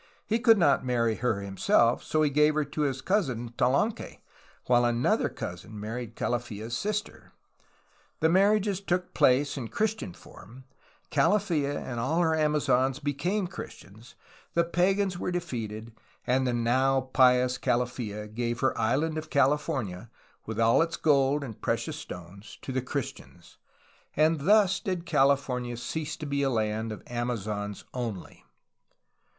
[0.25, 4.19] He could not marry her him self; so he gave her his cousin Talanque,
[4.65, 7.33] while another cousin married Calafia's sister.
[8.19, 10.63] The marriages took place in Christian form,
[11.11, 14.15] Calafia and all her Amazons became Christians,
[14.55, 15.93] the pagans were defeated,
[16.25, 20.09] and the now pious Calafia gave her island California,
[20.47, 23.59] with all its gold and pre cious stones, to the Christians.
[24.17, 28.43] And thus did California cease to be a land of Amazons only.